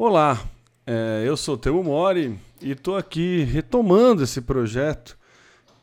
Olá, 0.00 0.40
é, 0.86 1.24
eu 1.26 1.36
sou 1.36 1.58
Temo 1.58 1.82
Mori 1.82 2.38
e 2.62 2.70
estou 2.70 2.96
aqui 2.96 3.42
retomando 3.42 4.22
esse 4.22 4.40
projeto 4.40 5.18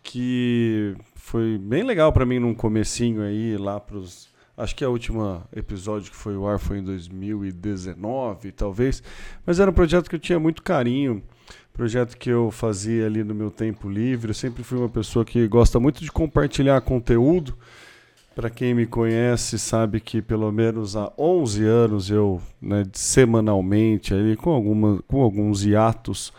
que 0.02 0.96
foi 1.16 1.58
bem 1.58 1.84
legal 1.84 2.14
para 2.14 2.26
mim 2.26 2.40
num 2.40 2.56
comecinho 2.56 3.22
aí 3.22 3.58
lá 3.58 3.78
pros 3.78 4.30
acho 4.56 4.74
que 4.74 4.86
a 4.86 4.90
última 4.90 5.46
episódio 5.54 6.10
que 6.10 6.16
foi 6.16 6.34
o 6.38 6.48
ar 6.48 6.60
foi 6.60 6.78
em 6.78 6.84
2019 6.86 8.54
talvez 8.54 9.04
mas 9.46 9.60
era 9.60 9.70
um 9.70 9.74
projeto 9.74 10.10
que 10.10 10.16
eu 10.16 10.20
tinha 10.20 10.40
muito 10.40 10.64
carinho 10.64 11.22
projeto 11.74 12.16
que 12.16 12.30
eu 12.30 12.50
fazia 12.52 13.06
ali 13.06 13.22
no 13.22 13.36
meu 13.36 13.52
tempo 13.52 13.90
livre 13.90 14.30
eu 14.30 14.34
sempre 14.34 14.64
fui 14.64 14.78
uma 14.78 14.88
pessoa 14.88 15.26
que 15.26 15.46
gosta 15.46 15.78
muito 15.78 16.02
de 16.02 16.10
compartilhar 16.10 16.80
conteúdo 16.80 17.54
para 18.36 18.50
quem 18.50 18.74
me 18.74 18.86
conhece, 18.86 19.58
sabe 19.58 20.02
que 20.02 20.22
pelo 20.22 20.52
menos 20.52 20.98
há 20.98 21.12
11 21.18 21.64
anos 21.64 22.12
eu, 22.12 22.42
né, 22.62 22.84
semanalmente, 22.92 24.14
ali, 24.14 24.36
com, 24.36 24.52
alguma, 24.52 25.02
com 25.08 25.22
alguns 25.22 25.66
hiatos, 25.66 26.34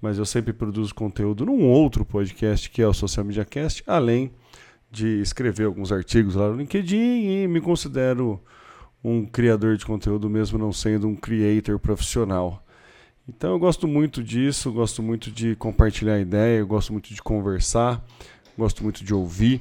mas 0.00 0.16
eu 0.16 0.24
sempre 0.24 0.52
produzo 0.52 0.94
conteúdo 0.94 1.44
num 1.44 1.66
outro 1.66 2.04
podcast 2.04 2.70
que 2.70 2.80
é 2.80 2.86
o 2.86 2.94
Social 2.94 3.26
Media 3.26 3.44
Cast, 3.44 3.82
além 3.84 4.30
de 4.92 5.20
escrever 5.20 5.66
alguns 5.66 5.90
artigos 5.90 6.36
lá 6.36 6.48
no 6.48 6.56
LinkedIn 6.56 6.96
e 6.96 7.48
me 7.48 7.60
considero 7.60 8.40
um 9.02 9.26
criador 9.26 9.76
de 9.76 9.84
conteúdo 9.84 10.30
mesmo 10.30 10.56
não 10.56 10.72
sendo 10.72 11.08
um 11.08 11.16
creator 11.16 11.80
profissional. 11.80 12.64
Então 13.28 13.50
eu 13.50 13.58
gosto 13.58 13.88
muito 13.88 14.22
disso, 14.22 14.72
gosto 14.72 15.02
muito 15.02 15.32
de 15.32 15.56
compartilhar 15.56 16.20
ideia, 16.20 16.64
gosto 16.64 16.92
muito 16.92 17.12
de 17.12 17.20
conversar, 17.20 18.04
gosto 18.56 18.84
muito 18.84 19.04
de 19.04 19.12
ouvir. 19.12 19.60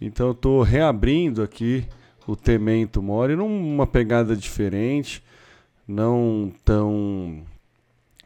Então 0.00 0.28
eu 0.28 0.32
estou 0.32 0.62
reabrindo 0.62 1.42
aqui 1.42 1.86
o 2.26 2.36
Temento 2.36 3.02
Mori 3.02 3.34
numa 3.34 3.86
pegada 3.86 4.36
diferente, 4.36 5.22
não 5.86 6.52
tão 6.64 7.42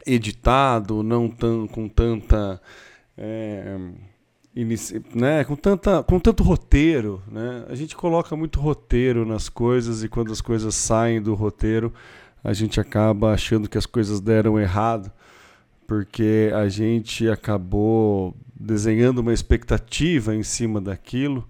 editado, 0.05 1.01
não 1.01 1.29
tão 1.29 1.65
com 1.67 1.87
tanta 1.87 2.61
é, 3.17 3.77
inici, 4.55 5.01
né, 5.15 5.43
com 5.43 5.55
tanta 5.55 6.03
com 6.03 6.19
tanto 6.19 6.43
roteiro, 6.43 7.21
né? 7.27 7.65
A 7.69 7.75
gente 7.75 7.95
coloca 7.95 8.35
muito 8.35 8.59
roteiro 8.59 9.25
nas 9.25 9.49
coisas 9.49 10.03
e 10.03 10.09
quando 10.09 10.31
as 10.31 10.41
coisas 10.41 10.75
saem 10.75 11.21
do 11.21 11.33
roteiro, 11.33 11.93
a 12.43 12.53
gente 12.53 12.79
acaba 12.79 13.33
achando 13.33 13.69
que 13.69 13.77
as 13.77 13.85
coisas 13.85 14.19
deram 14.19 14.59
errado, 14.59 15.11
porque 15.87 16.51
a 16.53 16.67
gente 16.67 17.29
acabou 17.29 18.35
desenhando 18.53 19.19
uma 19.19 19.33
expectativa 19.33 20.35
em 20.35 20.43
cima 20.43 20.79
daquilo 20.81 21.47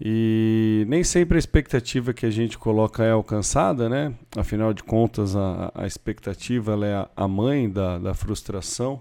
e 0.00 0.84
nem 0.88 1.02
sempre 1.02 1.36
a 1.36 1.38
expectativa 1.38 2.12
que 2.12 2.26
a 2.26 2.30
gente 2.30 2.58
coloca 2.58 3.02
é 3.02 3.10
alcançada, 3.10 3.88
né? 3.88 4.12
Afinal 4.36 4.74
de 4.74 4.82
contas, 4.82 5.34
a, 5.34 5.72
a 5.74 5.86
expectativa 5.86 6.72
ela 6.72 6.86
é 6.86 7.08
a 7.16 7.26
mãe 7.26 7.68
da, 7.70 7.98
da 7.98 8.14
frustração. 8.14 9.00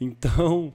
Então, 0.00 0.74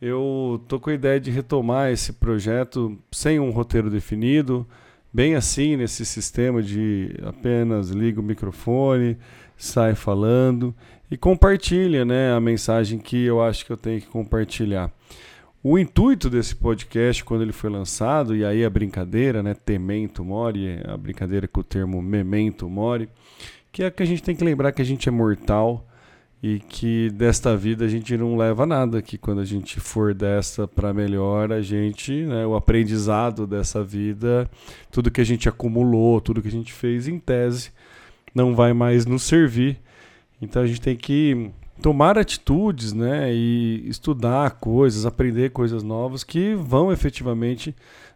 eu 0.00 0.62
tô 0.68 0.78
com 0.78 0.90
a 0.90 0.94
ideia 0.94 1.18
de 1.18 1.30
retomar 1.30 1.90
esse 1.90 2.12
projeto 2.12 2.98
sem 3.10 3.40
um 3.40 3.50
roteiro 3.50 3.88
definido, 3.88 4.66
bem 5.12 5.34
assim, 5.34 5.76
nesse 5.76 6.04
sistema 6.04 6.62
de 6.62 7.14
apenas 7.22 7.90
liga 7.90 8.20
o 8.20 8.22
microfone, 8.22 9.16
sai 9.56 9.94
falando 9.94 10.74
e 11.10 11.16
compartilha 11.16 12.04
né, 12.04 12.32
a 12.32 12.40
mensagem 12.40 12.98
que 12.98 13.24
eu 13.24 13.42
acho 13.42 13.64
que 13.64 13.72
eu 13.72 13.76
tenho 13.76 14.00
que 14.00 14.06
compartilhar. 14.08 14.92
O 15.62 15.76
intuito 15.76 16.30
desse 16.30 16.54
podcast, 16.54 17.24
quando 17.24 17.42
ele 17.42 17.52
foi 17.52 17.68
lançado, 17.68 18.36
e 18.36 18.44
aí 18.44 18.64
a 18.64 18.70
brincadeira, 18.70 19.42
né, 19.42 19.54
temento 19.54 20.24
mori, 20.24 20.80
a 20.86 20.96
brincadeira 20.96 21.48
com 21.48 21.60
o 21.60 21.64
termo 21.64 22.00
memento 22.00 22.68
mori, 22.68 23.08
que 23.72 23.82
é 23.82 23.90
que 23.90 24.02
a 24.02 24.06
gente 24.06 24.22
tem 24.22 24.36
que 24.36 24.44
lembrar 24.44 24.70
que 24.70 24.80
a 24.80 24.84
gente 24.84 25.08
é 25.08 25.12
mortal 25.12 25.84
e 26.40 26.60
que 26.60 27.10
desta 27.10 27.56
vida 27.56 27.84
a 27.84 27.88
gente 27.88 28.16
não 28.16 28.36
leva 28.36 28.64
nada, 28.64 29.02
que 29.02 29.18
quando 29.18 29.40
a 29.40 29.44
gente 29.44 29.80
for 29.80 30.14
dessa 30.14 30.68
para 30.68 30.94
melhor, 30.94 31.52
a 31.52 31.60
gente, 31.60 32.12
né, 32.12 32.46
o 32.46 32.54
aprendizado 32.54 33.44
dessa 33.44 33.82
vida, 33.82 34.48
tudo 34.92 35.10
que 35.10 35.20
a 35.20 35.24
gente 35.24 35.48
acumulou, 35.48 36.20
tudo 36.20 36.40
que 36.40 36.46
a 36.46 36.52
gente 36.52 36.72
fez 36.72 37.08
em 37.08 37.18
tese, 37.18 37.72
não 38.32 38.54
vai 38.54 38.72
mais 38.72 39.04
nos 39.04 39.24
servir. 39.24 39.76
Então 40.40 40.62
a 40.62 40.66
gente 40.68 40.80
tem 40.80 40.96
que 40.96 41.50
tomar 41.80 42.18
atitudes, 42.18 42.92
né, 42.92 43.32
e 43.32 43.88
estudar 43.88 44.52
coisas, 44.52 45.06
aprender 45.06 45.50
coisas 45.50 45.82
novas 45.82 46.24
que 46.24 46.54
vão 46.54 46.92
efetivamente 46.92 47.74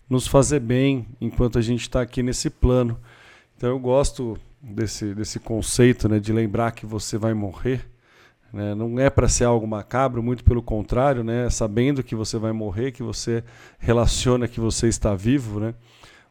nos 0.08 0.26
fazer 0.26 0.60
bem 0.60 1.06
enquanto 1.20 1.58
a 1.58 1.62
gente 1.62 1.82
está 1.82 2.02
aqui 2.02 2.22
nesse 2.22 2.50
plano. 2.50 2.98
Então 3.56 3.70
eu 3.70 3.78
gosto 3.78 4.36
desse, 4.60 5.14
desse 5.14 5.38
conceito, 5.38 6.08
né, 6.08 6.18
de 6.18 6.32
lembrar 6.32 6.72
que 6.72 6.84
você 6.84 7.16
vai 7.16 7.34
morrer. 7.34 7.88
Né, 8.52 8.74
não 8.74 8.98
é 8.98 9.08
para 9.08 9.28
ser 9.28 9.44
algo 9.44 9.66
macabro, 9.66 10.22
muito 10.22 10.44
pelo 10.44 10.62
contrário, 10.62 11.24
né, 11.24 11.48
sabendo 11.48 12.02
que 12.02 12.14
você 12.14 12.36
vai 12.38 12.52
morrer, 12.52 12.92
que 12.92 13.02
você 13.02 13.42
relaciona 13.78 14.46
que 14.46 14.60
você 14.60 14.88
está 14.88 15.14
vivo, 15.14 15.58
né. 15.58 15.74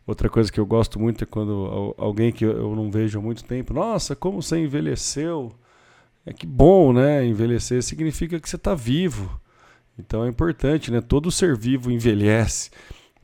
Outra 0.06 0.30
coisa 0.30 0.52
que 0.52 0.60
eu 0.60 0.66
gosto 0.66 1.00
muito 1.00 1.24
é 1.24 1.28
quando 1.28 1.96
alguém 1.98 2.32
que 2.32 2.44
eu 2.44 2.76
não 2.76 2.92
vejo 2.92 3.18
há 3.18 3.22
muito 3.22 3.44
tempo, 3.44 3.74
nossa, 3.74 4.16
como 4.16 4.42
você 4.42 4.60
envelheceu, 4.60 5.52
é 6.26 6.34
que 6.34 6.46
bom, 6.46 6.94
né? 6.94 7.26
Envelhecer 7.26 7.82
significa 7.82 8.40
que 8.40 8.50
você 8.50 8.56
está 8.56 8.76
vivo. 8.76 9.40
Então 9.98 10.26
é 10.26 10.30
importante, 10.30 10.92
né? 10.92 11.02
Todo 11.02 11.32
ser 11.32 11.58
vivo 11.58 11.92
envelhece. 11.92 12.70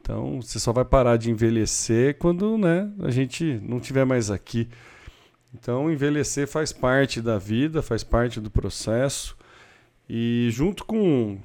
Então 0.07 0.41
você 0.41 0.57
só 0.57 0.71
vai 0.71 0.85
parar 0.85 1.17
de 1.17 1.29
envelhecer 1.29 2.17
quando, 2.17 2.57
né, 2.57 2.89
a 3.03 3.11
gente 3.11 3.59
não 3.61 3.77
estiver 3.77 4.05
mais 4.05 4.31
aqui. 4.31 4.69
Então 5.53 5.91
envelhecer 5.91 6.47
faz 6.47 6.71
parte 6.71 7.21
da 7.21 7.37
vida, 7.37 7.81
faz 7.81 8.05
parte 8.05 8.39
do 8.39 8.49
processo. 8.49 9.35
E 10.09 10.47
junto 10.49 10.85
com, 10.85 11.37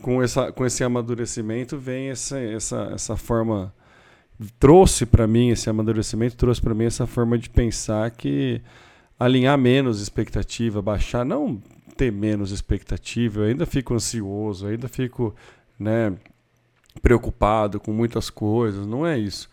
com, 0.00 0.22
essa, 0.22 0.52
com 0.52 0.64
esse 0.64 0.84
amadurecimento 0.84 1.76
vem 1.76 2.10
essa, 2.10 2.38
essa, 2.38 2.90
essa 2.94 3.16
forma. 3.16 3.74
Trouxe 4.60 5.04
para 5.04 5.26
mim 5.26 5.50
esse 5.50 5.68
amadurecimento, 5.68 6.36
trouxe 6.36 6.60
para 6.60 6.74
mim 6.74 6.84
essa 6.84 7.06
forma 7.06 7.36
de 7.36 7.50
pensar 7.50 8.10
que 8.12 8.62
alinhar 9.22 9.56
menos 9.56 10.00
expectativa, 10.00 10.82
baixar, 10.82 11.24
não 11.24 11.62
ter 11.96 12.10
menos 12.10 12.50
expectativa, 12.50 13.42
eu 13.42 13.46
ainda 13.46 13.64
fico 13.64 13.94
ansioso, 13.94 14.66
ainda 14.66 14.88
fico, 14.88 15.34
né, 15.78 16.12
preocupado 17.00 17.78
com 17.78 17.92
muitas 17.92 18.30
coisas, 18.30 18.84
não 18.86 19.06
é 19.06 19.16
isso. 19.16 19.48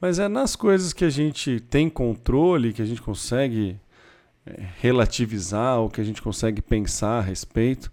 Mas 0.00 0.18
é 0.18 0.28
nas 0.28 0.56
coisas 0.56 0.94
que 0.94 1.04
a 1.04 1.10
gente 1.10 1.60
tem 1.60 1.90
controle, 1.90 2.72
que 2.72 2.80
a 2.80 2.86
gente 2.86 3.02
consegue 3.02 3.76
é, 4.46 4.68
relativizar, 4.80 5.78
ou 5.78 5.90
que 5.90 6.00
a 6.00 6.04
gente 6.04 6.22
consegue 6.22 6.62
pensar 6.62 7.18
a 7.18 7.20
respeito, 7.20 7.92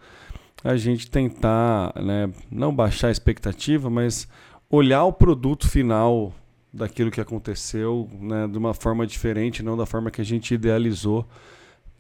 a 0.63 0.77
gente 0.77 1.11
tentar, 1.11 1.93
né, 2.01 2.29
não 2.49 2.73
baixar 2.73 3.09
a 3.09 3.11
expectativa, 3.11 3.89
mas 3.89 4.27
olhar 4.69 5.03
o 5.03 5.11
produto 5.11 5.67
final 5.67 6.33
daquilo 6.77 7.09
que 7.09 7.19
aconteceu 7.19 8.07
né, 8.19 8.47
de 8.47 8.57
uma 8.57 8.73
forma 8.73 9.05
diferente, 9.05 9.63
não 9.63 9.75
da 9.75 9.85
forma 9.85 10.11
que 10.11 10.21
a 10.21 10.25
gente 10.25 10.53
idealizou. 10.53 11.27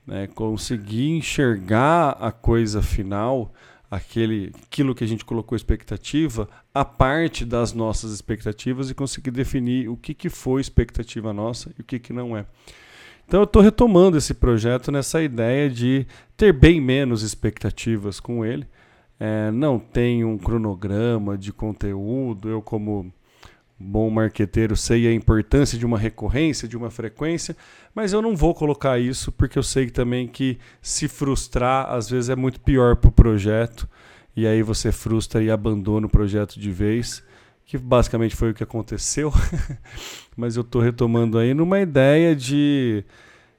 Né, 0.05 0.27
conseguir 0.27 1.09
enxergar 1.09 2.11
a 2.11 2.31
coisa 2.31 2.81
final, 2.81 3.53
aquele, 3.91 4.53
aquilo 4.63 4.95
que 4.95 5.03
a 5.03 5.07
gente 5.07 5.25
colocou 5.25 5.55
expectativa, 5.55 6.47
a 6.73 6.85
parte 6.85 7.43
das 7.43 7.73
nossas 7.73 8.13
expectativas 8.13 8.89
e 8.89 8.93
conseguir 8.93 9.31
definir 9.31 9.89
o 9.89 9.97
que, 9.97 10.13
que 10.13 10.29
foi 10.29 10.61
expectativa 10.61 11.33
nossa 11.33 11.73
e 11.77 11.81
o 11.81 11.83
que, 11.83 11.99
que 11.99 12.13
não 12.13 12.37
é. 12.37 12.45
Então 13.27 13.41
eu 13.41 13.45
estou 13.45 13.61
retomando 13.61 14.17
esse 14.17 14.33
projeto 14.33 14.93
nessa 14.93 15.21
ideia 15.21 15.69
de 15.69 16.07
ter 16.37 16.53
bem 16.53 16.79
menos 16.79 17.23
expectativas 17.23 18.21
com 18.21 18.45
ele. 18.45 18.65
É, 19.19 19.51
não 19.51 19.77
tem 19.77 20.23
um 20.23 20.37
cronograma 20.37 21.37
de 21.37 21.51
conteúdo, 21.51 22.47
eu 22.47 22.61
como 22.61 23.11
bom 23.79 24.09
marqueteiro 24.09 24.75
sei 24.75 25.07
a 25.07 25.13
importância 25.13 25.77
de 25.77 25.85
uma 25.85 25.97
recorrência, 25.97 26.67
de 26.67 26.75
uma 26.75 26.89
frequência, 26.89 27.55
mas 27.93 28.13
eu 28.13 28.21
não 28.21 28.35
vou 28.35 28.55
colocar 28.55 28.99
isso 28.99 29.31
porque 29.31 29.57
eu 29.57 29.63
sei 29.63 29.89
também 29.89 30.27
que 30.27 30.57
se 30.81 31.07
frustrar 31.07 31.91
às 31.91 32.09
vezes 32.09 32.29
é 32.29 32.35
muito 32.35 32.59
pior 32.59 32.95
para 32.95 33.09
o 33.09 33.11
projeto 33.11 33.87
e 34.35 34.45
aí 34.45 34.61
você 34.61 34.91
frustra 34.91 35.41
e 35.41 35.49
abandona 35.49 36.05
o 36.05 36.09
projeto 36.09 36.59
de 36.59 36.71
vez, 36.71 37.23
que 37.65 37.75
basicamente 37.75 38.35
foi 38.35 38.51
o 38.51 38.53
que 38.53 38.63
aconteceu. 38.63 39.33
mas 40.37 40.55
eu 40.55 40.61
estou 40.61 40.79
retomando 40.79 41.39
aí 41.39 41.55
numa 41.55 41.79
ideia 41.79 42.35
de 42.35 43.03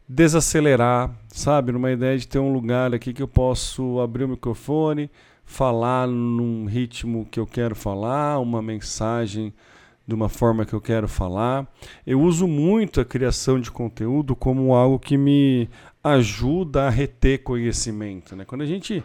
desacelerar, 0.09 1.13
sabe? 1.27 1.73
Numa 1.73 1.91
ideia 1.91 2.17
de 2.17 2.29
ter 2.29 2.39
um 2.39 2.53
lugar 2.53 2.95
aqui 2.95 3.13
que 3.13 3.23
eu 3.23 3.27
posso 3.27 3.99
abrir 3.99 4.23
o 4.23 4.29
microfone, 4.29 5.11
falar 5.45 6.07
num 6.07 6.67
ritmo 6.67 7.27
que 7.29 7.41
eu 7.41 7.47
quero 7.47 7.75
falar, 7.75 8.39
uma 8.39 8.63
mensagem 8.63 9.53
de 10.09 10.15
uma 10.15 10.31
forma 10.31 10.65
que 10.65 10.73
eu 10.73 10.81
quero 10.81 11.07
falar. 11.07 11.71
Eu 12.07 12.23
uso 12.23 12.49
muito 12.49 12.99
a 12.99 13.05
criação 13.05 13.61
de 13.61 13.71
conteúdo 13.71 14.35
como 14.35 14.75
algo 14.75 14.99
que 14.99 15.19
me 15.19 15.69
ajuda 16.03 16.87
a 16.87 16.91
reter 16.91 17.43
conhecimento. 17.43 18.35
Né? 18.35 18.47
Quando 18.47 18.63
a 18.63 18.67
gente 18.67 19.05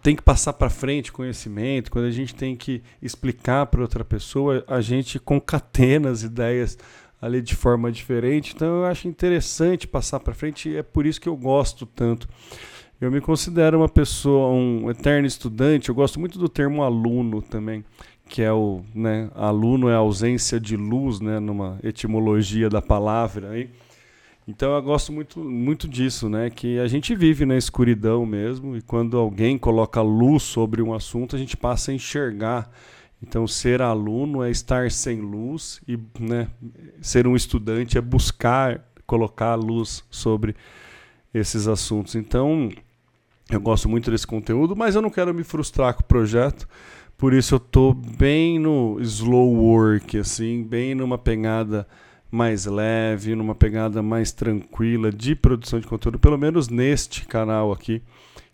tem 0.00 0.14
que 0.14 0.22
passar 0.22 0.52
para 0.52 0.70
frente 0.70 1.10
conhecimento, 1.10 1.90
quando 1.90 2.04
a 2.04 2.10
gente 2.12 2.36
tem 2.36 2.54
que 2.54 2.84
explicar 3.02 3.66
para 3.66 3.82
outra 3.82 4.04
pessoa, 4.04 4.64
a 4.68 4.80
gente 4.80 5.18
concatena 5.18 6.08
as 6.08 6.22
ideias 6.22 6.78
ali 7.20 7.42
de 7.42 7.56
forma 7.56 7.90
diferente. 7.90 8.52
Então 8.54 8.68
eu 8.78 8.84
acho 8.84 9.08
interessante 9.08 9.88
passar 9.88 10.20
para 10.20 10.32
frente 10.32 10.68
e 10.68 10.76
é 10.76 10.84
por 10.84 11.04
isso 11.04 11.20
que 11.20 11.28
eu 11.28 11.36
gosto 11.36 11.84
tanto. 11.84 12.28
Eu 13.00 13.10
me 13.10 13.20
considero 13.20 13.78
uma 13.78 13.88
pessoa, 13.88 14.52
um 14.52 14.88
eterno 14.88 15.26
estudante. 15.26 15.88
Eu 15.88 15.94
gosto 15.96 16.20
muito 16.20 16.38
do 16.38 16.48
termo 16.48 16.84
aluno 16.84 17.42
também, 17.42 17.84
que 18.28 18.42
é 18.42 18.52
o, 18.52 18.82
né, 18.94 19.30
aluno 19.34 19.88
é 19.88 19.94
a 19.94 19.98
ausência 19.98 20.58
de 20.58 20.76
luz, 20.76 21.20
né, 21.20 21.38
numa 21.38 21.78
etimologia 21.82 22.68
da 22.68 22.80
palavra 22.80 23.50
aí. 23.50 23.70
Então 24.46 24.74
eu 24.74 24.82
gosto 24.82 25.12
muito, 25.12 25.38
muito 25.38 25.86
disso, 25.86 26.28
né? 26.28 26.50
Que 26.50 26.80
a 26.80 26.88
gente 26.88 27.14
vive 27.14 27.46
na 27.46 27.56
escuridão 27.56 28.26
mesmo, 28.26 28.76
e 28.76 28.82
quando 28.82 29.16
alguém 29.16 29.56
coloca 29.56 30.02
luz 30.02 30.42
sobre 30.42 30.82
um 30.82 30.92
assunto, 30.92 31.36
a 31.36 31.38
gente 31.38 31.56
passa 31.56 31.92
a 31.92 31.94
enxergar 31.94 32.68
então, 33.22 33.46
ser 33.46 33.80
aluno 33.80 34.42
é 34.42 34.50
estar 34.50 34.90
sem 34.90 35.20
luz 35.20 35.80
e 35.86 35.96
né, 36.18 36.48
ser 37.00 37.26
um 37.26 37.36
estudante 37.36 37.96
é 37.96 38.00
buscar 38.00 38.84
colocar 39.06 39.54
luz 39.54 40.02
sobre 40.10 40.56
esses 41.32 41.68
assuntos. 41.68 42.16
Então, 42.16 42.68
eu 43.48 43.60
gosto 43.60 43.88
muito 43.88 44.10
desse 44.10 44.26
conteúdo, 44.26 44.74
mas 44.74 44.96
eu 44.96 45.02
não 45.02 45.10
quero 45.10 45.32
me 45.32 45.44
frustrar 45.44 45.94
com 45.94 46.00
o 46.00 46.04
projeto. 46.04 46.68
Por 47.22 47.32
isso 47.32 47.54
eu 47.54 47.58
estou 47.58 47.94
bem 47.94 48.58
no 48.58 48.98
slow 49.00 49.54
work, 49.54 50.18
assim, 50.18 50.64
bem 50.64 50.92
numa 50.92 51.16
pegada 51.16 51.86
mais 52.28 52.66
leve, 52.66 53.36
numa 53.36 53.54
pegada 53.54 54.02
mais 54.02 54.32
tranquila 54.32 55.12
de 55.12 55.36
produção 55.36 55.78
de 55.78 55.86
conteúdo, 55.86 56.18
pelo 56.18 56.36
menos 56.36 56.68
neste 56.68 57.24
canal 57.24 57.70
aqui, 57.70 58.02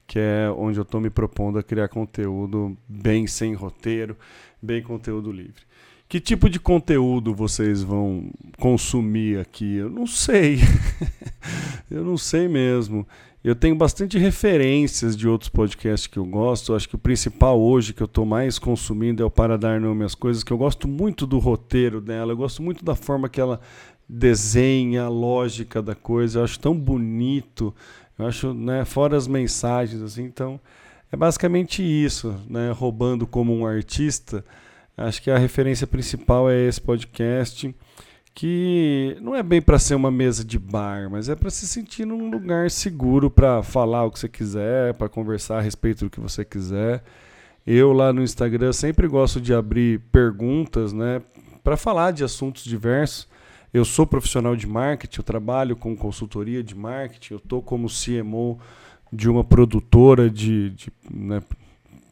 que 0.06 0.19
é 0.19 0.53
onde 0.55 0.79
eu 0.79 0.82
estou 0.82 1.00
me 1.00 1.09
propondo 1.09 1.59
a 1.59 1.62
criar 1.62 1.88
conteúdo 1.88 2.76
bem 2.87 3.26
sem 3.26 3.55
roteiro, 3.55 4.15
bem 4.61 4.82
conteúdo 4.82 5.32
livre. 5.32 5.62
Que 6.06 6.20
tipo 6.20 6.50
de 6.50 6.61
conteúdo 6.61 7.35
vocês 7.35 7.82
vão 7.82 8.31
consumir 8.59 9.38
aqui? 9.38 9.76
Eu 9.76 9.88
não 9.88 10.06
sei. 10.06 10.59
eu 11.91 12.05
não 12.05 12.19
sei 12.19 12.49
mesmo. 12.49 13.09
Eu 13.43 13.55
tenho 13.55 13.76
bastante 13.76 14.19
referências 14.19 15.17
de 15.17 15.29
outros 15.29 15.49
podcasts 15.49 16.08
que 16.08 16.19
eu 16.19 16.25
gosto. 16.25 16.73
Eu 16.73 16.76
acho 16.76 16.88
que 16.88 16.96
o 16.96 16.99
principal 16.99 17.61
hoje 17.61 17.93
que 17.93 18.02
eu 18.02 18.06
estou 18.06 18.26
mais 18.26 18.58
consumindo 18.58 19.23
é 19.23 19.26
o 19.26 19.31
Para 19.31 19.56
Dar 19.56 19.81
Nome 19.81 20.05
às 20.05 20.14
Coisas, 20.14 20.43
que 20.43 20.52
eu 20.52 20.58
gosto 20.58 20.88
muito 20.88 21.25
do 21.25 21.38
roteiro 21.38 22.00
dela, 22.00 22.32
eu 22.32 22.37
gosto 22.37 22.62
muito 22.62 22.85
da 22.85 22.96
forma 22.96 23.29
que 23.29 23.40
ela 23.40 23.61
desenha, 24.08 25.05
a 25.05 25.08
lógica 25.08 25.81
da 25.81 25.94
coisa. 25.94 26.40
Eu 26.40 26.44
acho 26.44 26.58
tão 26.58 26.75
bonito. 26.75 27.73
Eu 28.19 28.26
acho, 28.26 28.52
né, 28.52 28.85
fora 28.85 29.17
as 29.17 29.29
mensagens, 29.29 30.02
assim, 30.02 30.25
então 30.25 30.61
é 31.12 31.17
basicamente 31.17 31.82
isso, 31.82 32.34
né? 32.49 32.73
Roubando 32.73 33.26
como 33.26 33.55
um 33.55 33.64
artista. 33.64 34.44
Acho 34.96 35.23
que 35.23 35.31
a 35.31 35.38
referência 35.38 35.87
principal 35.87 36.50
é 36.50 36.67
esse 36.67 36.81
podcast, 36.81 37.73
que 38.38 39.17
não 39.20 39.35
é 39.35 39.43
bem 39.43 39.61
para 39.61 39.81
ser 39.81 39.96
uma 39.96 40.12
mesa 40.12 40.44
de 40.44 40.61
bar, 40.61 41.11
mas 41.11 41.29
é 41.29 41.35
para 41.35 41.50
se 41.50 41.67
sentir 41.67 42.05
num 42.05 42.31
lugar 42.31 42.70
seguro 42.70 43.29
para 43.29 43.64
falar 43.64 44.05
o 44.05 44.12
que 44.12 44.20
você 44.20 44.29
quiser, 44.29 44.94
para 44.94 45.08
conversar 45.08 45.58
a 45.58 45.61
respeito 45.61 46.05
do 46.05 46.11
que 46.11 46.20
você 46.20 46.44
quiser. 46.44 47.02
Eu 47.67 47.93
lá 47.93 48.12
no 48.12 48.23
Instagram 48.23 48.73
sempre 48.73 49.08
gosto 49.08 49.40
de 49.40 49.52
abrir 49.52 49.99
perguntas, 50.12 50.93
né, 50.93 51.20
para 51.64 51.76
falar 51.76 52.12
de 52.12 52.23
assuntos 52.23 52.62
diversos. 52.62 53.26
Eu 53.75 53.85
sou 53.85 54.06
profissional 54.06 54.55
de 54.55 54.69
marketing, 54.69 55.19
eu 55.19 55.25
trabalho 55.25 55.75
com 55.75 55.96
consultoria 55.96 56.62
de 56.62 56.76
marketing, 56.76 57.32
eu 57.32 57.38
estou 57.38 57.61
como 57.61 57.88
CMO 57.88 58.61
de 59.12 59.29
uma 59.29 59.43
produtora 59.43 60.31
de, 60.31 60.70
de, 60.70 60.93
né, 61.12 61.43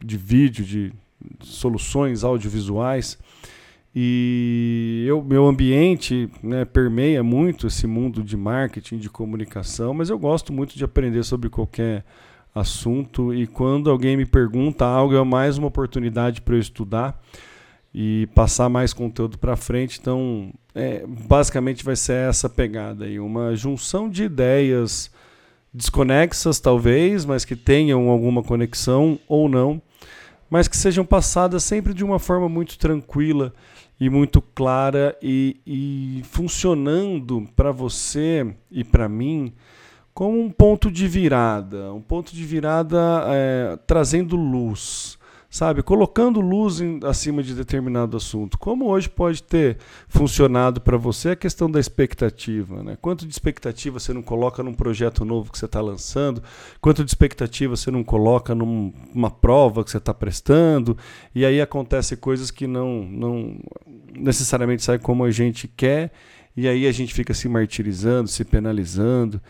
de 0.05 0.17
vídeo, 0.17 0.65
de 0.65 0.93
soluções 1.41 2.25
audiovisuais. 2.25 3.17
E 3.99 5.07
eu, 5.09 5.25
meu 5.25 5.47
ambiente 5.47 6.29
né, 6.43 6.67
permeia 6.67 7.23
muito 7.23 7.67
esse 7.67 7.87
mundo 7.87 8.23
de 8.23 8.37
marketing, 8.37 8.99
de 8.99 9.09
comunicação, 9.09 9.95
mas 9.95 10.11
eu 10.11 10.19
gosto 10.19 10.53
muito 10.53 10.77
de 10.77 10.85
aprender 10.85 11.23
sobre 11.23 11.49
qualquer 11.49 12.05
assunto. 12.55 13.33
E 13.33 13.47
quando 13.47 13.91
alguém 13.91 14.15
me 14.15 14.27
pergunta 14.27 14.85
algo, 14.85 15.17
é 15.17 15.25
mais 15.25 15.57
uma 15.57 15.69
oportunidade 15.69 16.43
para 16.43 16.57
eu 16.57 16.61
estudar 16.61 17.19
e 17.95 18.29
passar 18.35 18.69
mais 18.69 18.93
conteúdo 18.93 19.39
para 19.39 19.57
frente. 19.57 19.99
Então, 19.99 20.53
é, 20.75 21.03
basicamente 21.07 21.83
vai 21.83 21.97
ser 21.97 22.29
essa 22.29 22.51
pegada 22.51 23.07
aí, 23.07 23.19
uma 23.19 23.57
junção 23.57 24.11
de 24.11 24.25
ideias 24.25 25.11
desconexas 25.73 26.61
talvez, 26.61 27.25
mas 27.25 27.47
que 27.47 27.57
tenham 27.57 28.11
alguma 28.11 28.43
conexão 28.43 29.19
ou 29.27 29.49
não, 29.49 29.81
mas 30.51 30.69
que 30.69 30.77
sejam 30.77 31.03
passadas 31.03 31.65
sempre 31.65 31.95
de 31.95 32.05
uma 32.05 32.19
forma 32.19 32.47
muito 32.47 32.79
tranquila 32.79 33.55
e 33.99 34.11
muito 34.11 34.41
clara 34.43 35.17
e, 35.23 35.57
e 35.67 36.23
funcionando 36.25 37.49
para 37.57 37.73
você 37.73 38.55
e 38.71 38.85
para 38.85 39.09
mim 39.09 39.53
como 40.13 40.41
um 40.41 40.51
ponto 40.51 40.91
de 40.91 41.07
virada, 41.07 41.93
um 41.93 42.01
ponto 42.01 42.35
de 42.35 42.43
virada 42.43 43.23
é, 43.27 43.79
trazendo 43.87 44.35
luz, 44.35 45.19
sabe? 45.51 45.83
Colocando 45.83 46.41
luz 46.41 46.81
em, 46.81 47.01
acima 47.05 47.43
de 47.43 47.55
determinado 47.55 48.17
assunto. 48.17 48.59
Como 48.59 48.87
hoje 48.87 49.09
pode 49.09 49.43
ter 49.43 49.79
funcionado 50.09 50.81
para 50.81 50.97
você 50.97 51.31
a 51.31 51.37
questão 51.37 51.71
da 51.71 51.81
expectativa, 51.81 52.83
né? 52.83 52.97
Quanto 53.01 53.27
de 53.27 53.33
expectativa 53.33 53.99
você 53.99 54.13
não 54.13 54.23
coloca 54.23 54.63
num 54.63 54.75
projeto 54.75 55.25
novo 55.25 55.51
que 55.51 55.59
você 55.59 55.67
está 55.67 55.81
lançando? 55.81 56.43
Quanto 56.81 57.05
de 57.05 57.11
expectativa 57.11 57.77
você 57.77 57.91
não 57.91 58.05
coloca 58.05 58.55
num, 58.55 58.93
numa 59.15 59.31
prova 59.31 59.85
que 59.85 59.91
você 59.91 59.99
está 59.99 60.13
prestando? 60.13 60.97
E 61.35 61.45
aí 61.45 61.61
acontece 61.61 62.17
coisas 62.17 62.51
que 62.51 62.67
não, 62.67 63.05
não 63.05 63.59
necessariamente 64.15 64.83
saem 64.83 64.99
como 64.99 65.25
a 65.25 65.31
gente 65.31 65.69
quer, 65.69 66.13
e 66.57 66.67
aí 66.67 66.87
a 66.87 66.93
gente 66.93 67.13
fica 67.13 67.35
se 67.35 67.49
martirizando, 67.49 68.29
se 68.29 68.45
penalizando 68.45 69.41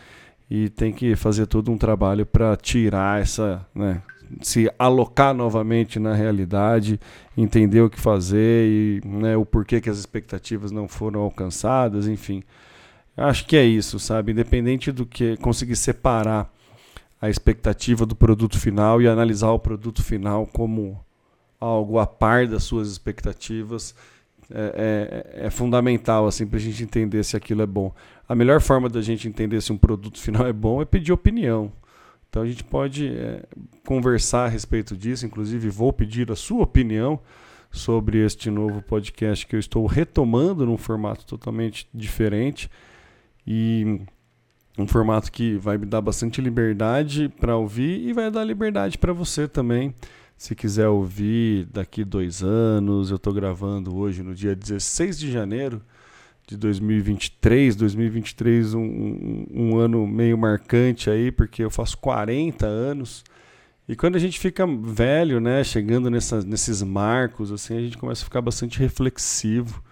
e 0.49 0.69
tem 0.69 0.93
que 0.93 1.15
fazer 1.15 1.45
todo 1.45 1.71
um 1.71 1.77
trabalho 1.77 2.25
para 2.25 2.55
tirar 2.55 3.21
essa, 3.21 3.65
né, 3.75 4.01
se 4.41 4.71
alocar 4.77 5.33
novamente 5.33 5.99
na 5.99 6.13
realidade, 6.13 6.99
entender 7.35 7.81
o 7.81 7.89
que 7.89 7.99
fazer 7.99 8.67
e 8.67 9.01
né, 9.05 9.35
o 9.37 9.45
porquê 9.45 9.81
que 9.81 9.89
as 9.89 9.97
expectativas 9.97 10.71
não 10.71 10.87
foram 10.87 11.21
alcançadas, 11.21 12.07
enfim. 12.07 12.43
Acho 13.15 13.45
que 13.45 13.57
é 13.57 13.65
isso, 13.65 13.99
sabe? 13.99 14.31
Independente 14.31 14.91
do 14.91 15.05
que 15.05 15.37
conseguir 15.37 15.75
separar 15.75 16.51
a 17.19 17.29
expectativa 17.29 18.05
do 18.05 18.15
produto 18.15 18.59
final 18.59 19.01
e 19.01 19.07
analisar 19.07 19.49
o 19.49 19.59
produto 19.59 20.03
final 20.03 20.45
como 20.45 20.99
algo 21.59 21.97
a 21.97 22.05
par 22.05 22.47
das 22.47 22.63
suas 22.63 22.89
expectativas 22.89 23.95
é, 24.53 25.33
é, 25.39 25.47
é 25.47 25.49
fundamental 25.49 26.27
assim 26.27 26.45
para 26.45 26.57
a 26.57 26.61
gente 26.61 26.83
entender 26.83 27.23
se 27.23 27.35
aquilo 27.35 27.61
é 27.61 27.65
bom. 27.65 27.93
A 28.27 28.35
melhor 28.35 28.61
forma 28.61 28.87
da 28.87 29.01
gente 29.01 29.27
entender 29.27 29.61
se 29.61 29.73
um 29.73 29.77
produto 29.77 30.19
final 30.21 30.45
é 30.45 30.53
bom 30.53 30.81
é 30.81 30.85
pedir 30.85 31.11
opinião. 31.11 31.71
Então 32.29 32.41
a 32.41 32.45
gente 32.45 32.63
pode 32.63 33.07
é, 33.07 33.43
conversar 33.85 34.45
a 34.45 34.49
respeito 34.49 34.95
disso, 34.95 35.25
inclusive 35.25 35.69
vou 35.69 35.91
pedir 35.91 36.31
a 36.31 36.35
sua 36.35 36.63
opinião 36.63 37.19
sobre 37.71 38.23
este 38.23 38.49
novo 38.49 38.81
podcast 38.81 39.45
que 39.45 39.55
eu 39.55 39.59
estou 39.59 39.85
retomando 39.85 40.65
num 40.65 40.77
formato 40.77 41.25
totalmente 41.25 41.87
diferente 41.93 42.69
e 43.45 44.01
um 44.77 44.87
formato 44.87 45.31
que 45.31 45.57
vai 45.57 45.77
me 45.77 45.85
dar 45.85 46.01
bastante 46.01 46.39
liberdade 46.39 47.29
para 47.39 47.55
ouvir 47.57 48.07
e 48.07 48.13
vai 48.13 48.29
dar 48.29 48.43
liberdade 48.43 48.97
para 48.97 49.11
você 49.11 49.47
também. 49.47 49.93
Se 50.37 50.53
quiser 50.53 50.87
ouvir 50.87 51.65
daqui 51.65 52.05
dois 52.05 52.43
anos, 52.43 53.09
eu 53.09 53.15
estou 53.15 53.33
gravando 53.33 53.97
hoje 53.97 54.21
no 54.21 54.35
dia 54.35 54.55
16 54.55 55.17
de 55.17 55.31
janeiro 55.31 55.81
de 56.47 56.55
2023. 56.55 57.75
2023 57.75 58.73
um, 58.73 58.79
um, 58.81 59.45
um, 59.51 59.77
ano 59.77 60.07
meio 60.07 60.37
marcante 60.37 61.09
aí, 61.09 61.31
porque 61.31 61.63
eu 61.63 61.69
faço 61.69 61.97
40 61.97 62.65
anos. 62.65 63.23
E 63.87 63.95
quando 63.95 64.15
a 64.15 64.19
gente 64.19 64.39
fica 64.39 64.65
velho, 64.65 65.39
né, 65.39 65.63
chegando 65.63 66.09
nesses 66.09 66.81
marcos, 66.81 67.51
assim, 67.51 67.77
a 67.77 67.81
gente 67.81 67.97
começa 67.97 68.23
a 68.23 68.25
ficar 68.25 68.41
bastante 68.41 68.79
reflexivo. 68.79 69.83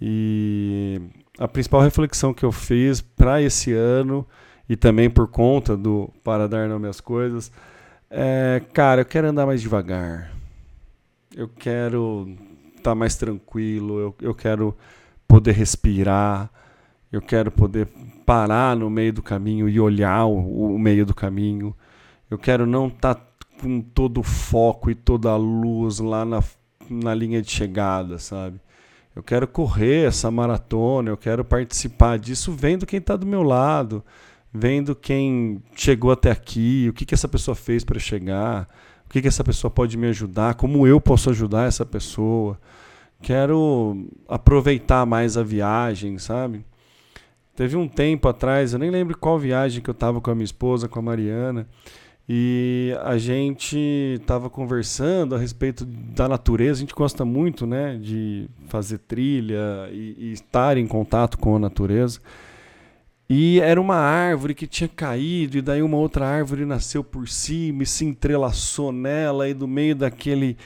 E 0.00 1.00
a 1.38 1.48
principal 1.48 1.80
reflexão 1.80 2.34
que 2.34 2.44
eu 2.44 2.52
fiz 2.52 3.00
para 3.00 3.40
esse 3.40 3.72
ano 3.72 4.26
e 4.68 4.76
também 4.76 5.08
por 5.08 5.28
conta 5.28 5.76
do 5.76 6.10
para 6.22 6.46
dar 6.46 6.68
nome 6.68 6.88
às 6.88 7.00
coisas, 7.00 7.50
é, 8.10 8.62
cara, 8.72 9.02
eu 9.02 9.06
quero 9.06 9.28
andar 9.28 9.46
mais 9.46 9.62
devagar. 9.62 10.32
Eu 11.34 11.48
quero 11.48 12.36
estar 12.70 12.82
tá 12.90 12.94
mais 12.94 13.16
tranquilo, 13.16 13.98
eu, 13.98 14.14
eu 14.20 14.34
quero 14.34 14.76
poder 15.26 15.52
respirar, 15.52 16.50
eu 17.10 17.20
quero 17.22 17.50
poder 17.50 17.88
parar 18.24 18.76
no 18.76 18.90
meio 18.90 19.12
do 19.12 19.22
caminho 19.22 19.68
e 19.68 19.78
olhar 19.78 20.26
o, 20.26 20.74
o 20.74 20.78
meio 20.78 21.06
do 21.06 21.14
caminho. 21.14 21.74
Eu 22.30 22.38
quero 22.38 22.66
não 22.66 22.88
estar 22.88 23.14
tá 23.14 23.26
com 23.60 23.80
todo 23.80 24.20
o 24.20 24.22
foco 24.22 24.90
e 24.90 24.94
toda 24.94 25.30
a 25.30 25.36
luz 25.36 25.98
lá 25.98 26.24
na, 26.24 26.42
na 26.90 27.14
linha 27.14 27.40
de 27.40 27.50
chegada, 27.50 28.18
sabe? 28.18 28.60
Eu 29.14 29.22
quero 29.22 29.48
correr 29.48 30.06
essa 30.06 30.30
maratona, 30.30 31.08
eu 31.08 31.16
quero 31.16 31.44
participar 31.44 32.18
disso 32.18 32.52
vendo 32.52 32.84
quem 32.84 32.98
está 32.98 33.16
do 33.16 33.24
meu 33.24 33.42
lado, 33.42 34.04
vendo 34.52 34.94
quem 34.94 35.62
chegou 35.74 36.10
até 36.10 36.30
aqui, 36.30 36.86
o 36.90 36.92
que, 36.92 37.06
que 37.06 37.14
essa 37.14 37.26
pessoa 37.26 37.54
fez 37.54 37.82
para 37.82 37.98
chegar, 37.98 38.68
o 39.06 39.08
que, 39.08 39.22
que 39.22 39.28
essa 39.28 39.42
pessoa 39.42 39.70
pode 39.70 39.96
me 39.96 40.08
ajudar, 40.08 40.54
como 40.54 40.86
eu 40.86 41.00
posso 41.00 41.30
ajudar 41.30 41.66
essa 41.66 41.86
pessoa. 41.86 42.58
Quero 43.22 44.06
aproveitar 44.28 45.04
mais 45.06 45.36
a 45.36 45.42
viagem, 45.42 46.18
sabe? 46.18 46.64
Teve 47.54 47.76
um 47.76 47.88
tempo 47.88 48.28
atrás, 48.28 48.72
eu 48.72 48.78
nem 48.78 48.90
lembro 48.90 49.16
qual 49.16 49.38
viagem 49.38 49.82
que 49.82 49.88
eu 49.88 49.92
estava 49.92 50.20
com 50.20 50.30
a 50.30 50.34
minha 50.34 50.44
esposa, 50.44 50.88
com 50.88 50.98
a 50.98 51.02
Mariana, 51.02 51.66
e 52.28 52.94
a 53.02 53.16
gente 53.16 53.78
estava 54.20 54.50
conversando 54.50 55.34
a 55.34 55.38
respeito 55.38 55.84
da 55.84 56.28
natureza. 56.28 56.78
A 56.78 56.80
gente 56.80 56.94
gosta 56.94 57.24
muito, 57.24 57.66
né, 57.66 57.96
de 57.96 58.50
fazer 58.66 58.98
trilha 58.98 59.88
e, 59.90 60.16
e 60.18 60.32
estar 60.32 60.76
em 60.76 60.86
contato 60.86 61.38
com 61.38 61.56
a 61.56 61.58
natureza. 61.58 62.20
E 63.28 63.58
era 63.60 63.80
uma 63.80 63.96
árvore 63.96 64.54
que 64.54 64.66
tinha 64.66 64.88
caído, 64.88 65.56
e 65.56 65.62
daí 65.62 65.82
uma 65.82 65.96
outra 65.96 66.26
árvore 66.26 66.64
nasceu 66.64 67.02
por 67.02 67.28
cima 67.28 67.84
e 67.84 67.86
se 67.86 68.04
entrelaçou 68.04 68.92
nela, 68.92 69.48
e 69.48 69.54
do 69.54 69.66
meio 69.66 69.96
daquele 69.96 70.56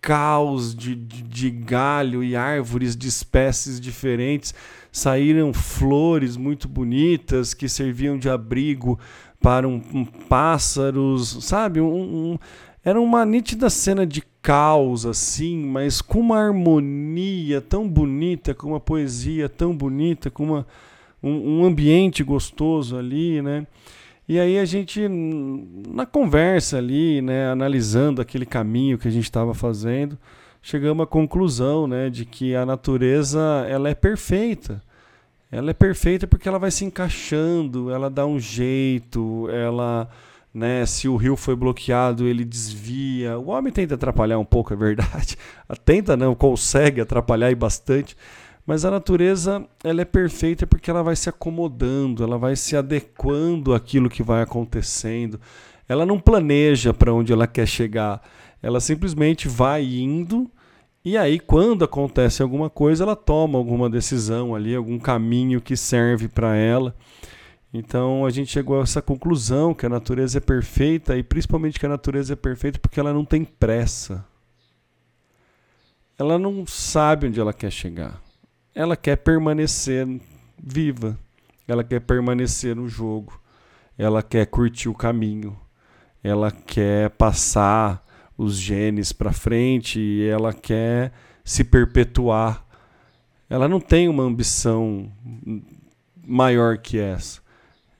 caos 0.00 0.74
de, 0.74 0.94
de, 0.94 1.22
de, 1.22 1.50
galho 1.50 2.24
e 2.24 2.34
árvores 2.34 2.96
de 2.96 3.08
espécies 3.08 3.80
diferentes 3.80 4.54
saíram 4.90 5.52
flores 5.52 6.36
muito 6.36 6.66
bonitas 6.66 7.54
que 7.54 7.68
serviam 7.68 8.18
de 8.18 8.28
abrigo 8.28 8.98
para 9.40 9.68
um, 9.68 9.82
um 9.92 10.04
pássaros, 10.04 11.44
sabe? 11.44 11.80
Um, 11.80 12.32
um, 12.32 12.38
era 12.84 13.00
uma 13.00 13.24
nítida 13.24 13.68
cena 13.68 14.06
de 14.06 14.22
caos, 14.42 15.04
assim, 15.04 15.58
mas 15.64 16.00
com 16.00 16.20
uma 16.20 16.38
harmonia 16.38 17.60
tão 17.60 17.88
bonita, 17.88 18.54
com 18.54 18.68
uma 18.68 18.80
poesia 18.80 19.48
tão 19.48 19.76
bonita, 19.76 20.30
com 20.30 20.44
uma 20.44 20.66
um, 21.22 21.64
ambiente 21.64 22.22
gostoso 22.24 22.96
ali, 22.96 23.42
né? 23.42 23.66
E 24.30 24.38
aí 24.38 24.60
a 24.60 24.64
gente, 24.64 25.08
na 25.08 26.06
conversa 26.06 26.78
ali, 26.78 27.20
né, 27.20 27.48
analisando 27.50 28.22
aquele 28.22 28.46
caminho 28.46 28.96
que 28.96 29.08
a 29.08 29.10
gente 29.10 29.24
estava 29.24 29.52
fazendo, 29.52 30.16
chegamos 30.62 31.02
à 31.02 31.06
conclusão, 31.06 31.88
né, 31.88 32.08
de 32.08 32.24
que 32.24 32.54
a 32.54 32.64
natureza 32.64 33.66
ela 33.68 33.88
é 33.88 33.94
perfeita. 33.94 34.80
Ela 35.50 35.72
é 35.72 35.74
perfeita 35.74 36.28
porque 36.28 36.48
ela 36.48 36.60
vai 36.60 36.70
se 36.70 36.84
encaixando, 36.84 37.90
ela 37.90 38.08
dá 38.08 38.24
um 38.24 38.38
jeito, 38.38 39.48
ela, 39.50 40.08
né, 40.54 40.86
se 40.86 41.08
o 41.08 41.16
rio 41.16 41.34
foi 41.34 41.56
bloqueado, 41.56 42.28
ele 42.28 42.44
desvia. 42.44 43.36
O 43.36 43.48
homem 43.48 43.72
tenta 43.72 43.96
atrapalhar 43.96 44.38
um 44.38 44.44
pouco, 44.44 44.72
é 44.72 44.76
verdade. 44.76 45.36
Tenta 45.84 46.16
não, 46.16 46.36
consegue 46.36 47.00
atrapalhar 47.00 47.50
e 47.50 47.56
bastante. 47.56 48.16
Mas 48.66 48.84
a 48.84 48.90
natureza 48.90 49.66
ela 49.82 50.02
é 50.02 50.04
perfeita 50.04 50.66
porque 50.66 50.90
ela 50.90 51.02
vai 51.02 51.16
se 51.16 51.28
acomodando, 51.28 52.22
ela 52.22 52.38
vai 52.38 52.54
se 52.56 52.76
adequando 52.76 53.74
àquilo 53.74 54.08
que 54.08 54.22
vai 54.22 54.42
acontecendo. 54.42 55.40
Ela 55.88 56.06
não 56.06 56.20
planeja 56.20 56.94
para 56.94 57.12
onde 57.12 57.32
ela 57.32 57.46
quer 57.46 57.66
chegar. 57.66 58.22
Ela 58.62 58.80
simplesmente 58.80 59.48
vai 59.48 59.84
indo 59.84 60.50
e 61.04 61.16
aí 61.16 61.40
quando 61.40 61.84
acontece 61.84 62.42
alguma 62.42 62.68
coisa, 62.68 63.04
ela 63.04 63.16
toma 63.16 63.58
alguma 63.58 63.88
decisão 63.88 64.54
ali, 64.54 64.74
algum 64.74 64.98
caminho 64.98 65.60
que 65.60 65.76
serve 65.76 66.28
para 66.28 66.54
ela. 66.54 66.94
Então 67.72 68.26
a 68.26 68.30
gente 68.30 68.50
chegou 68.50 68.78
a 68.78 68.82
essa 68.82 69.00
conclusão 69.00 69.72
que 69.72 69.86
a 69.86 69.88
natureza 69.88 70.38
é 70.38 70.40
perfeita 70.40 71.16
e 71.16 71.22
principalmente 71.22 71.80
que 71.80 71.86
a 71.86 71.88
natureza 71.88 72.34
é 72.34 72.36
perfeita 72.36 72.78
porque 72.78 73.00
ela 73.00 73.12
não 73.12 73.24
tem 73.24 73.44
pressa. 73.44 74.24
Ela 76.18 76.38
não 76.38 76.66
sabe 76.66 77.28
onde 77.28 77.40
ela 77.40 77.52
quer 77.52 77.70
chegar 77.70 78.20
ela 78.74 78.96
quer 78.96 79.16
permanecer 79.16 80.06
viva, 80.58 81.18
ela 81.66 81.82
quer 81.82 82.00
permanecer 82.00 82.74
no 82.74 82.88
jogo, 82.88 83.40
ela 83.96 84.22
quer 84.22 84.46
curtir 84.46 84.88
o 84.88 84.94
caminho, 84.94 85.58
ela 86.22 86.50
quer 86.50 87.10
passar 87.10 88.04
os 88.36 88.56
genes 88.56 89.12
para 89.12 89.32
frente 89.32 89.98
e 90.00 90.26
ela 90.26 90.52
quer 90.52 91.12
se 91.44 91.64
perpetuar. 91.64 92.64
Ela 93.48 93.68
não 93.68 93.80
tem 93.80 94.08
uma 94.08 94.22
ambição 94.22 95.10
maior 96.16 96.78
que 96.78 96.98
essa. 96.98 97.40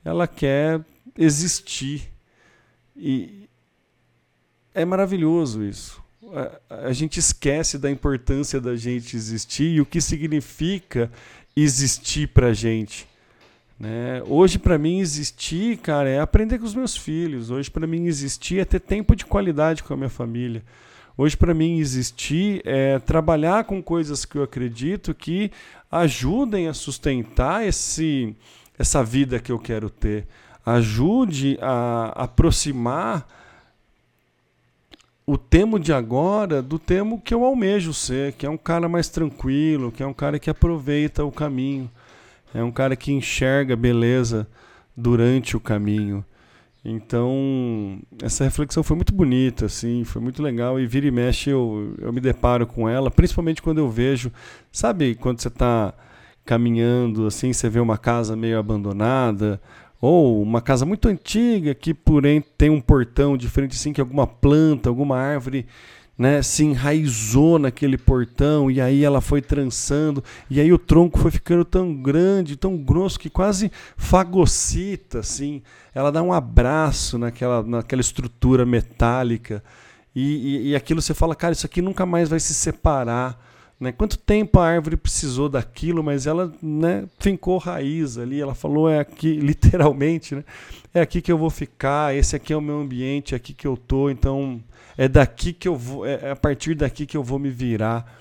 Ela 0.03 0.27
quer 0.27 0.83
existir. 1.17 2.11
E 2.95 3.49
é 4.73 4.85
maravilhoso 4.85 5.63
isso 5.63 6.00
a, 6.69 6.93
gente 6.93 7.19
esquece 7.19 7.77
da 7.77 7.89
importância 7.89 8.61
da 8.61 8.75
gente 8.75 9.15
existir 9.15 9.75
e 9.75 9.81
o 9.81 9.85
que 9.85 9.99
significa 9.99 11.11
existir 11.55 12.27
pra 12.27 12.53
gente. 12.53 13.07
Né? 13.79 14.21
Hoje, 14.27 14.59
para 14.59 14.77
mim, 14.77 14.99
existir, 14.99 15.77
cara, 15.77 16.07
é 16.07 16.19
aprender 16.19 16.59
com 16.59 16.65
os 16.65 16.75
meus 16.75 16.95
filhos. 16.95 17.49
Hoje, 17.49 17.69
para 17.71 17.87
mim, 17.87 18.05
existir 18.05 18.59
é 18.59 18.65
ter 18.65 18.79
tempo 18.79 19.15
de 19.15 19.25
qualidade 19.25 19.83
com 19.83 19.93
a 19.93 19.97
minha 19.97 20.09
família. 20.09 20.63
Hoje, 21.17 21.35
para 21.35 21.53
mim, 21.53 21.79
existir 21.79 22.61
é 22.63 22.99
trabalhar 22.99 23.63
com 23.63 23.81
coisas 23.81 24.23
que 24.23 24.37
eu 24.37 24.43
acredito 24.43 25.13
que 25.13 25.51
ajudem 25.91 26.67
a 26.67 26.73
sustentar 26.73 27.65
esse, 27.67 28.35
essa 28.77 29.03
vida 29.03 29.39
que 29.39 29.51
eu 29.51 29.59
quero 29.59 29.89
ter. 29.89 30.27
Ajude 30.63 31.57
a 31.59 32.13
aproximar 32.15 33.27
o 35.31 35.37
Temo 35.37 35.79
de 35.79 35.93
agora 35.93 36.61
do 36.61 36.77
Temo 36.77 37.21
que 37.21 37.33
eu 37.33 37.45
almejo 37.45 37.93
ser, 37.93 38.33
que 38.33 38.45
é 38.45 38.49
um 38.49 38.57
cara 38.57 38.89
mais 38.89 39.07
tranquilo, 39.07 39.89
que 39.89 40.03
é 40.03 40.05
um 40.05 40.13
cara 40.13 40.37
que 40.37 40.49
aproveita 40.49 41.23
o 41.23 41.31
caminho, 41.31 41.89
é 42.53 42.61
um 42.61 42.69
cara 42.69 42.97
que 42.97 43.13
enxerga 43.13 43.77
beleza 43.77 44.45
durante 44.93 45.55
o 45.55 45.59
caminho. 45.61 46.25
Então, 46.83 48.01
essa 48.21 48.43
reflexão 48.43 48.83
foi 48.83 48.97
muito 48.97 49.13
bonita, 49.13 49.67
assim, 49.67 50.03
foi 50.03 50.21
muito 50.21 50.43
legal. 50.43 50.77
E 50.77 50.85
vira 50.85 51.07
e 51.07 51.11
mexe 51.11 51.49
eu, 51.49 51.95
eu 51.99 52.11
me 52.11 52.19
deparo 52.19 52.67
com 52.67 52.89
ela, 52.89 53.09
principalmente 53.09 53.61
quando 53.61 53.77
eu 53.77 53.89
vejo, 53.89 54.33
sabe, 54.69 55.15
quando 55.15 55.39
você 55.39 55.47
está 55.47 55.93
caminhando, 56.43 57.25
assim, 57.25 57.53
você 57.53 57.69
vê 57.69 57.79
uma 57.79 57.97
casa 57.97 58.35
meio 58.35 58.59
abandonada, 58.59 59.61
ou 60.01 60.41
uma 60.41 60.61
casa 60.61 60.85
muito 60.85 61.07
antiga 61.07 61.75
que, 61.75 61.93
porém, 61.93 62.43
tem 62.57 62.71
um 62.71 62.81
portão 62.81 63.37
de 63.37 63.47
frente 63.47 63.75
assim, 63.75 63.93
que 63.93 64.01
alguma 64.01 64.25
planta, 64.25 64.89
alguma 64.89 65.15
árvore 65.17 65.67
né, 66.17 66.41
se 66.41 66.63
enraizou 66.63 67.57
naquele 67.57 67.97
portão 67.97 68.69
e 68.69 68.81
aí 68.81 69.03
ela 69.03 69.21
foi 69.21 69.41
trançando 69.41 70.23
e 70.49 70.59
aí 70.59 70.71
o 70.73 70.77
tronco 70.77 71.17
foi 71.17 71.31
ficando 71.31 71.63
tão 71.63 71.95
grande, 71.95 72.55
tão 72.55 72.77
grosso 72.77 73.19
que 73.19 73.29
quase 73.29 73.71
fagocita, 73.95 75.19
assim. 75.19 75.61
Ela 75.93 76.11
dá 76.11 76.21
um 76.21 76.33
abraço 76.33 77.17
naquela, 77.17 77.63
naquela 77.63 78.01
estrutura 78.01 78.65
metálica 78.65 79.63
e, 80.15 80.21
e, 80.21 80.69
e 80.69 80.75
aquilo 80.75 81.01
você 81.01 81.13
fala, 81.13 81.35
cara, 81.35 81.53
isso 81.53 81.65
aqui 81.65 81.81
nunca 81.81 82.05
mais 82.05 82.29
vai 82.29 82.39
se 82.39 82.53
separar. 82.53 83.50
Né? 83.81 83.91
Quanto 83.91 84.15
tempo 84.15 84.59
a 84.59 84.67
árvore 84.67 84.95
precisou 84.95 85.49
daquilo, 85.49 86.03
mas 86.03 86.27
ela 86.27 86.53
né, 86.61 87.05
fincou 87.17 87.57
raiz 87.57 88.15
ali. 88.15 88.39
Ela 88.39 88.53
falou: 88.53 88.87
é 88.87 88.99
aqui, 88.99 89.33
literalmente, 89.41 90.35
né? 90.35 90.43
é 90.93 91.01
aqui 91.01 91.19
que 91.19 91.31
eu 91.31 91.37
vou 91.37 91.49
ficar, 91.49 92.15
esse 92.15 92.35
aqui 92.35 92.53
é 92.53 92.55
o 92.55 92.61
meu 92.61 92.79
ambiente, 92.79 93.33
é 93.33 93.37
aqui 93.37 93.55
que 93.55 93.65
eu 93.65 93.75
tô, 93.75 94.11
então 94.11 94.61
é 94.95 95.07
daqui 95.07 95.51
que 95.51 95.67
eu 95.67 95.75
vou, 95.75 96.05
é, 96.05 96.19
é 96.21 96.31
a 96.31 96.35
partir 96.35 96.75
daqui 96.75 97.07
que 97.07 97.17
eu 97.17 97.23
vou 97.23 97.39
me 97.39 97.49
virar. 97.49 98.19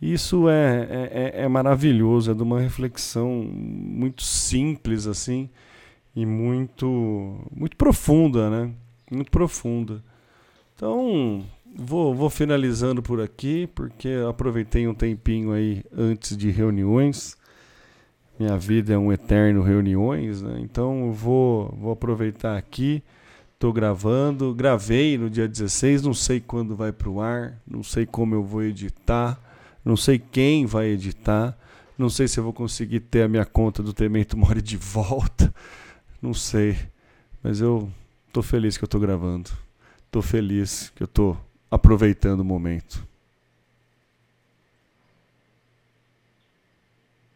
Isso 0.00 0.48
é, 0.48 0.86
é, 0.90 1.32
é, 1.40 1.42
é 1.42 1.48
maravilhoso, 1.48 2.30
é 2.30 2.34
de 2.34 2.42
uma 2.42 2.60
reflexão 2.60 3.30
muito 3.30 4.22
simples 4.22 5.06
assim 5.06 5.50
e 6.16 6.24
muito 6.24 7.36
muito 7.54 7.76
profunda, 7.76 8.48
né? 8.48 8.70
Muito 9.10 9.30
profunda. 9.30 10.02
Então, 10.74 11.44
Vou, 11.76 12.14
vou 12.14 12.30
finalizando 12.30 13.02
por 13.02 13.20
aqui, 13.20 13.66
porque 13.74 14.08
aproveitei 14.28 14.88
um 14.88 14.94
tempinho 14.94 15.52
aí 15.52 15.84
antes 15.96 16.36
de 16.36 16.50
reuniões. 16.50 17.36
Minha 18.38 18.56
vida 18.56 18.94
é 18.94 18.98
um 18.98 19.12
eterno 19.12 19.62
reuniões, 19.62 20.42
né? 20.42 20.58
então 20.60 21.12
vou, 21.12 21.74
vou 21.78 21.92
aproveitar 21.92 22.56
aqui. 22.56 23.02
Estou 23.54 23.72
gravando, 23.72 24.54
gravei 24.54 25.18
no 25.18 25.28
dia 25.28 25.48
16, 25.48 26.02
não 26.02 26.14
sei 26.14 26.40
quando 26.40 26.76
vai 26.76 26.92
para 26.92 27.08
o 27.08 27.20
ar, 27.20 27.60
não 27.66 27.82
sei 27.82 28.06
como 28.06 28.32
eu 28.36 28.44
vou 28.44 28.62
editar, 28.62 29.36
não 29.84 29.96
sei 29.96 30.16
quem 30.16 30.64
vai 30.64 30.86
editar, 30.86 31.58
não 31.98 32.08
sei 32.08 32.28
se 32.28 32.38
eu 32.38 32.44
vou 32.44 32.52
conseguir 32.52 33.00
ter 33.00 33.22
a 33.22 33.28
minha 33.28 33.44
conta 33.44 33.82
do 33.82 33.92
Temento 33.92 34.36
More 34.36 34.62
de 34.62 34.76
volta, 34.76 35.52
não 36.22 36.32
sei, 36.32 36.78
mas 37.42 37.60
eu 37.60 37.90
estou 38.28 38.44
feliz 38.44 38.76
que 38.78 38.84
eu 38.84 38.86
estou 38.86 39.00
gravando, 39.00 39.50
estou 40.06 40.22
feliz 40.22 40.92
que 40.94 41.02
eu 41.02 41.06
estou 41.06 41.36
aproveitando 41.70 42.40
o 42.40 42.44
momento. 42.44 43.07